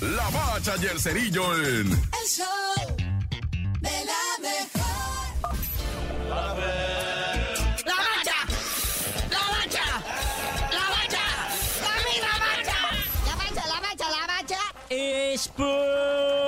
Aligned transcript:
La 0.00 0.30
Bacha 0.30 0.74
y 0.80 0.86
el 0.86 0.98
Cerillo 0.98 1.54
en... 1.56 1.92
El 1.92 2.26
show 2.26 2.46
de 3.80 3.90
la 4.06 4.24
mejor. 4.40 4.80
La 7.84 7.96
bacha, 7.96 8.38
la 9.30 9.42
bacha, 9.50 9.86
la 10.72 10.84
bacha, 10.90 11.24
la 11.82 11.94
misma 12.08 12.34
bacha. 12.40 12.78
La 13.26 13.34
bacha, 13.36 13.62
la 13.66 13.78
bacha, 13.80 14.06
la 14.10 14.26
bacha. 14.26 14.60
Sport. 15.34 15.68
Ya 15.68 15.68
se 15.68 15.84
dieron 15.90 16.36
a 16.36 16.39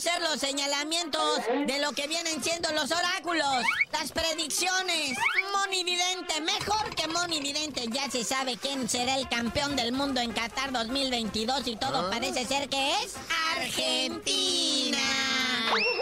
conocer 0.00 0.22
los 0.22 0.40
señalamientos 0.40 1.40
de 1.66 1.78
lo 1.78 1.92
que 1.92 2.06
vienen 2.08 2.42
siendo 2.42 2.72
los 2.72 2.90
oráculos, 2.90 3.64
las 3.92 4.10
predicciones. 4.12 5.18
Monividente, 5.52 6.40
mejor 6.40 6.94
que 6.94 7.06
Monividente. 7.08 7.86
Ya 7.90 8.10
se 8.10 8.24
sabe 8.24 8.56
quién 8.56 8.88
será 8.88 9.16
el 9.16 9.28
campeón 9.28 9.76
del 9.76 9.92
mundo 9.92 10.20
en 10.20 10.32
Qatar 10.32 10.72
2022 10.72 11.66
y 11.66 11.76
todo 11.76 12.08
parece 12.08 12.46
ser 12.46 12.68
que 12.70 12.92
es 13.02 13.14
Argentina. 13.56 14.98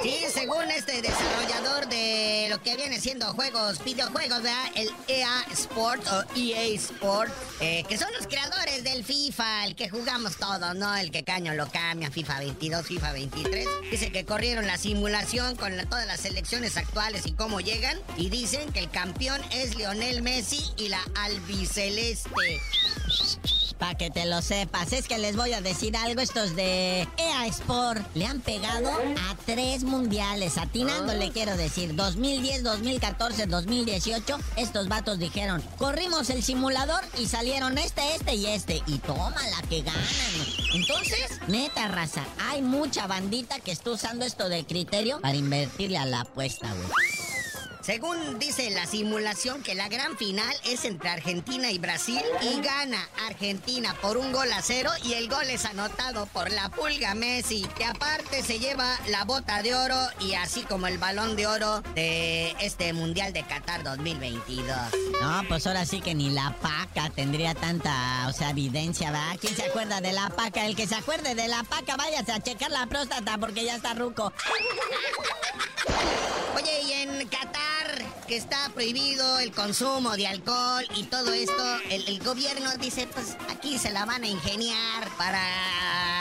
Sí, 0.02 0.24
según 0.32 0.70
este 0.70 1.02
desarrollador 1.02 1.57
lo 2.48 2.62
que 2.62 2.76
viene 2.76 3.00
siendo 3.00 3.26
juegos, 3.34 3.82
videojuegos, 3.84 4.42
¿verdad? 4.42 4.66
El 4.74 4.90
EA 5.08 5.44
Sport 5.52 6.06
o 6.08 6.24
EA 6.36 6.64
Sport, 6.76 7.32
eh, 7.60 7.84
que 7.88 7.98
son 7.98 8.08
los 8.16 8.26
creadores 8.26 8.84
del 8.84 9.04
FIFA, 9.04 9.66
el 9.66 9.76
que 9.76 9.88
jugamos 9.88 10.36
todos, 10.36 10.74
¿no? 10.74 10.96
El 10.96 11.10
que 11.10 11.24
caño 11.24 11.54
lo 11.54 11.68
cambia, 11.70 12.10
FIFA 12.10 12.40
22, 12.40 12.86
FIFA 12.86 13.12
23. 13.12 13.68
Dice 13.90 14.12
que 14.12 14.24
corrieron 14.24 14.66
la 14.66 14.78
simulación 14.78 15.56
con 15.56 15.76
todas 15.88 16.06
las 16.06 16.20
selecciones 16.20 16.76
actuales 16.76 17.26
y 17.26 17.32
cómo 17.32 17.60
llegan. 17.60 17.98
Y 18.16 18.30
dicen 18.30 18.72
que 18.72 18.80
el 18.80 18.90
campeón 18.90 19.40
es 19.50 19.76
Lionel 19.76 20.22
Messi 20.22 20.64
y 20.76 20.88
la 20.88 21.02
albiceleste. 21.16 22.60
Para 23.78 23.94
que 23.96 24.10
te 24.10 24.26
lo 24.26 24.42
sepas, 24.42 24.92
es 24.92 25.06
que 25.06 25.18
les 25.18 25.36
voy 25.36 25.52
a 25.52 25.60
decir 25.60 25.96
algo, 25.96 26.20
estos 26.20 26.56
de 26.56 27.06
EA 27.16 27.46
Sport 27.46 28.04
le 28.14 28.26
han 28.26 28.40
pegado 28.40 28.90
a 28.90 29.36
tres 29.46 29.84
mundiales, 29.84 30.58
atinándole 30.58 31.30
quiero 31.30 31.56
decir, 31.56 31.94
2010, 31.94 32.64
2014, 32.64 33.46
2018, 33.46 34.38
estos 34.56 34.88
vatos 34.88 35.18
dijeron, 35.18 35.62
corrimos 35.76 36.28
el 36.30 36.42
simulador 36.42 37.04
y 37.18 37.26
salieron 37.26 37.78
este, 37.78 38.02
este 38.16 38.34
y 38.34 38.46
este, 38.46 38.82
y 38.86 38.98
toma 38.98 39.40
la 39.50 39.68
que 39.68 39.82
ganan. 39.82 40.02
Entonces, 40.74 41.40
neta 41.46 41.88
raza, 41.88 42.24
hay 42.50 42.62
mucha 42.62 43.06
bandita 43.06 43.60
que 43.60 43.70
está 43.70 43.90
usando 43.90 44.24
esto 44.24 44.48
de 44.48 44.64
criterio 44.64 45.20
para 45.20 45.36
invertirle 45.36 45.98
a 45.98 46.04
la 46.04 46.22
apuesta, 46.22 46.72
güey. 46.72 47.17
Según 47.88 48.38
dice 48.38 48.68
la 48.68 48.84
simulación 48.84 49.62
que 49.62 49.74
la 49.74 49.88
gran 49.88 50.18
final 50.18 50.54
es 50.66 50.84
entre 50.84 51.08
Argentina 51.08 51.70
y 51.70 51.78
Brasil 51.78 52.20
y 52.42 52.60
gana 52.60 53.08
Argentina 53.26 53.96
por 54.02 54.18
un 54.18 54.30
gol 54.30 54.52
a 54.52 54.60
cero 54.60 54.90
y 55.04 55.14
el 55.14 55.26
gol 55.30 55.48
es 55.48 55.64
anotado 55.64 56.26
por 56.26 56.52
la 56.52 56.68
pulga 56.68 57.14
Messi, 57.14 57.66
que 57.78 57.86
aparte 57.86 58.42
se 58.42 58.58
lleva 58.58 59.00
la 59.06 59.24
bota 59.24 59.62
de 59.62 59.74
oro 59.74 59.96
y 60.20 60.34
así 60.34 60.64
como 60.64 60.86
el 60.86 60.98
balón 60.98 61.34
de 61.34 61.46
oro 61.46 61.80
de 61.94 62.54
este 62.60 62.92
Mundial 62.92 63.32
de 63.32 63.42
Qatar 63.44 63.82
2022. 63.84 64.76
No, 65.22 65.44
pues 65.48 65.66
ahora 65.66 65.86
sí 65.86 66.02
que 66.02 66.14
ni 66.14 66.28
la 66.28 66.54
paca 66.60 67.08
tendría 67.08 67.54
tanta, 67.54 68.26
o 68.28 68.34
sea, 68.34 68.50
evidencia, 68.50 69.12
¿verdad? 69.12 69.38
¿Quién 69.40 69.56
se 69.56 69.64
acuerda 69.64 70.02
de 70.02 70.12
la 70.12 70.28
paca? 70.28 70.66
El 70.66 70.76
que 70.76 70.86
se 70.86 70.94
acuerde 70.94 71.34
de 71.34 71.48
la 71.48 71.62
paca, 71.62 71.96
váyase 71.96 72.32
a 72.32 72.42
checar 72.42 72.70
la 72.70 72.86
próstata 72.86 73.38
porque 73.38 73.64
ya 73.64 73.76
está 73.76 73.94
ruco. 73.94 74.30
Oye, 76.54 76.82
y 76.82 76.92
en 76.92 77.28
Qatar, 77.28 77.77
que 78.28 78.36
está 78.36 78.70
prohibido 78.74 79.38
el 79.38 79.52
consumo 79.52 80.14
de 80.14 80.26
alcohol 80.26 80.84
y 80.94 81.04
todo 81.04 81.32
esto, 81.32 81.64
el, 81.90 82.06
el 82.08 82.22
gobierno 82.22 82.76
dice, 82.76 83.06
pues 83.06 83.36
aquí 83.48 83.78
se 83.78 83.90
la 83.90 84.04
van 84.04 84.22
a 84.22 84.28
ingeniar 84.28 85.08
para 85.16 85.40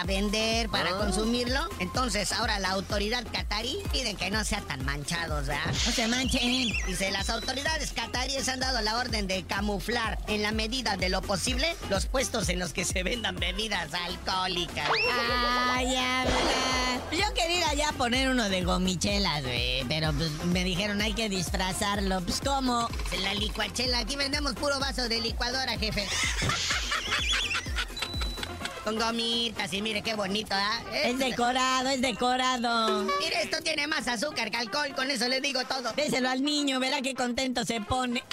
vender, 0.06 0.70
para 0.70 0.92
consumirlo. 0.92 1.60
Entonces, 1.80 2.32
ahora 2.32 2.60
la 2.60 2.70
autoridad 2.70 3.26
qatarí 3.30 3.78
piden 3.92 4.16
que 4.16 4.32
no 4.32 4.46
sea 4.46 4.62
tan 4.62 4.86
manchados, 4.86 5.48
¿verdad? 5.48 5.66
No 5.86 5.92
se 5.92 6.08
manchen. 6.08 6.72
Dice, 6.88 7.12
las 7.12 7.30
autoridades 7.30 7.92
cataríes 7.92 8.48
han 8.48 8.62
dado 8.62 8.82
la 8.82 8.98
orden 8.98 9.28
de 9.28 9.44
camuflar 9.44 10.18
en 10.28 10.42
la 10.44 10.54
medida 10.54 10.96
de 10.96 11.10
lo 11.10 11.22
posible 11.22 11.76
los 11.90 12.06
puestos 12.06 12.48
en 12.48 12.60
los 12.60 12.72
que 12.72 12.86
se 12.86 13.04
vendan 13.04 13.36
bebidas 13.36 13.94
alcohólicas. 13.94 14.90
Ay, 15.74 15.92
ya. 15.92 16.87
Yo 17.12 17.34
quería 17.34 17.58
ir 17.58 17.64
allá 17.64 17.90
a 17.90 17.94
poner 17.94 18.30
uno 18.30 18.50
de 18.50 18.64
gomichelas, 18.64 19.44
güey, 19.44 19.84
pero 19.86 20.14
pues 20.14 20.32
me 20.46 20.64
dijeron 20.64 21.02
hay 21.02 21.14
que 21.14 21.30
disfrazarlo. 21.30 22.22
Pues, 22.22 22.42
¿cómo? 22.42 22.90
La 23.22 23.34
licuachela, 23.34 24.00
aquí 24.00 24.16
vendemos 24.16 24.54
puro 24.54 24.80
vaso 24.80 25.08
de 25.08 25.22
licuadora, 25.22 25.78
jefe. 25.78 26.08
Con 28.84 28.98
gomitas 28.98 29.74
y 29.74 29.82
mire 29.82 30.02
qué 30.02 30.16
bonito, 30.16 30.56
¿ah? 30.56 30.82
Es 30.94 31.20
decorado, 31.20 31.90
es 31.90 32.02
decorado. 32.02 33.04
Mire, 33.20 33.44
esto 33.44 33.58
tiene 33.62 33.86
más 33.86 34.08
azúcar 34.08 34.50
que 34.50 34.58
alcohol, 34.58 34.94
con 34.96 35.12
eso 35.12 35.28
le 35.28 35.42
digo 35.42 35.66
todo. 35.66 35.92
Déselo 35.94 36.30
al 36.30 36.42
niño, 36.42 36.80
verá 36.80 37.02
qué 37.02 37.14
contento 37.14 37.66
se 37.66 37.82
pone. 37.82 38.24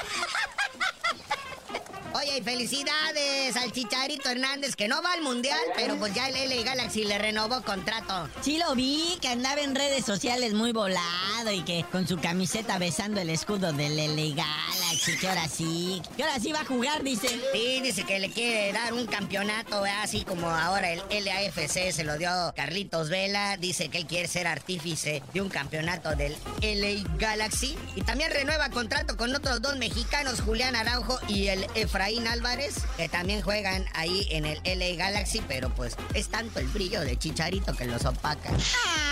Oye, 2.35 2.43
felicidades 2.43 3.57
al 3.57 3.71
Chicharito 3.71 4.29
Hernández, 4.29 4.75
que 4.75 4.89
no 4.89 5.01
va 5.03 5.13
al 5.13 5.23
Mundial, 5.23 5.59
pero 5.77 5.97
pues 5.97 6.15
ya 6.15 6.29
el 6.29 6.35
LA 6.35 6.63
Galaxy 6.65 7.05
le 7.05 7.19
renovó 7.19 7.63
contrato. 7.63 8.29
Sí 8.41 8.59
lo 8.59 8.75
vi, 8.75 9.19
que 9.21 9.29
andaba 9.29 9.61
en 9.61 9.75
redes 9.75 10.05
sociales 10.05 10.53
muy 10.53 10.73
volado 10.73 11.53
y 11.53 11.63
que 11.63 11.85
con 11.93 12.09
su 12.09 12.19
camiseta 12.19 12.79
besando 12.79 13.21
el 13.21 13.31
escudo 13.31 13.73
del 13.73 13.97
LA 13.97 14.35
Galaxy, 14.35 15.17
que 15.19 15.29
ahora 15.29 15.49
sí, 15.49 16.03
que 16.17 16.25
ahora 16.25 16.41
sí 16.41 16.51
va 16.51 16.63
a 16.63 16.65
jugar, 16.65 17.05
dice. 17.05 17.29
Sí, 17.53 17.81
dice 17.81 18.05
que 18.05 18.19
le 18.19 18.31
quiere 18.31 18.73
dar 18.73 18.95
un 18.95 19.07
campeonato, 19.07 19.83
¿verdad? 19.83 20.03
así 20.03 20.25
como 20.25 20.51
ahora 20.51 20.93
el 20.93 21.25
LAFC 21.25 21.93
se 21.93 22.05
lo 22.05 22.19
dio 22.19 22.31
Carlitos 22.57 23.11
Vela. 23.11 23.57
Dice 23.59 23.91
que 23.91 23.99
él 23.99 24.07
quiere 24.07 24.27
ser 24.27 24.47
artífice 24.47 25.23
de 25.33 25.41
un 25.41 25.51
campeonato 25.51 26.17
del 26.17 26.37
LA 26.63 27.09
Galaxy. 27.17 27.77
Y 27.95 28.03
también 28.03 28.33
renueva 28.33 28.71
contrato 28.71 29.17
con 29.17 29.35
otros 29.35 29.63
dos 29.63 29.77
mexicanos, 29.77 30.41
Julián 30.41 30.75
Araujo 30.75 31.19
y 31.29 31.47
el 31.49 31.67
Efraín 31.75 32.24
Álvarez, 32.27 32.77
que 32.97 33.09
también 33.09 33.43
juegan 33.43 33.85
ahí 33.95 34.27
en 34.31 34.47
el 34.47 34.61
LA 34.65 34.97
Galaxy, 34.97 35.43
pero 35.47 35.71
pues 35.75 35.97
es 36.15 36.29
tanto 36.29 36.61
el 36.61 36.69
brillo 36.69 37.01
de 37.01 37.17
Chicharito 37.17 37.75
que 37.75 37.87
los 37.87 38.05
opaca. 38.05 38.51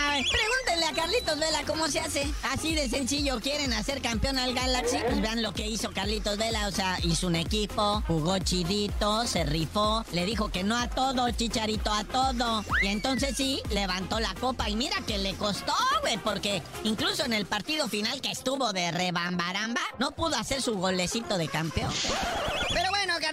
Ay, 0.04 0.24
pregúntenle 0.24 0.86
a 0.86 0.92
Carlitos 0.92 1.38
Vela 1.38 1.62
cómo 1.66 1.88
se 1.88 2.00
hace. 2.00 2.26
Así 2.50 2.74
de 2.74 2.88
sencillo, 2.88 3.40
quieren 3.40 3.72
hacer 3.72 4.02
campeón 4.02 4.38
al 4.38 4.54
Galaxy. 4.54 4.98
Pues 5.06 5.20
vean 5.20 5.42
lo 5.42 5.52
que 5.52 5.66
hizo 5.66 5.90
Carlitos 5.92 6.36
Vela, 6.38 6.68
o 6.68 6.72
sea, 6.72 6.98
hizo 7.02 7.26
un 7.26 7.36
equipo, 7.36 8.02
jugó 8.06 8.38
chidito, 8.38 9.26
se 9.26 9.44
rifó, 9.44 10.04
le 10.12 10.26
dijo 10.26 10.50
que 10.50 10.64
no 10.64 10.76
a 10.76 10.88
todo, 10.88 11.30
Chicharito, 11.30 11.92
a 11.92 12.04
todo. 12.04 12.64
Y 12.82 12.88
entonces 12.88 13.36
sí, 13.36 13.60
levantó 13.70 14.20
la 14.20 14.34
copa 14.34 14.68
y 14.68 14.76
mira 14.76 14.96
que 15.06 15.18
le 15.18 15.34
costó, 15.34 15.74
güey, 16.02 16.18
porque 16.18 16.62
incluso 16.84 17.24
en 17.24 17.32
el 17.32 17.46
partido 17.46 17.88
final 17.88 18.20
que 18.20 18.30
estuvo 18.30 18.72
de 18.72 18.90
rebambaramba, 18.90 19.80
no 19.98 20.12
pudo 20.12 20.36
hacer 20.36 20.62
su 20.62 20.74
golecito 20.74 21.38
de 21.38 21.48
campeón. 21.48 21.92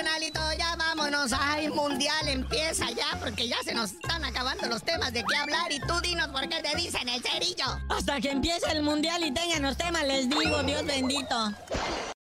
Carnalito, 0.10 0.42
ya 0.58 0.76
vámonos. 0.76 1.32
Ay, 1.40 1.70
mundial 1.70 2.28
empieza 2.28 2.90
ya, 2.90 3.20
porque 3.20 3.48
ya 3.48 3.58
se 3.64 3.76
nos 3.76 3.92
están 3.92 4.26
acabando 4.26 4.68
los 4.68 4.82
temas 4.82 5.14
de 5.14 5.24
qué 5.24 5.38
hablar. 5.38 5.72
Y 5.72 5.80
tú 5.82 6.02
dinos 6.02 6.30
por 6.30 6.50
qué 6.50 6.62
te 6.64 6.76
dicen 6.76 7.08
el 7.08 7.22
cerillo. 7.22 7.80
Hasta 7.90 8.20
que 8.20 8.32
empiece 8.32 8.72
el 8.72 8.82
mundial 8.82 9.24
y 9.24 9.32
tengan 9.32 9.62
los 9.62 9.78
temas, 9.78 10.04
les 10.06 10.28
digo, 10.28 10.64
Dios 10.64 10.84
bendito. 10.86 11.54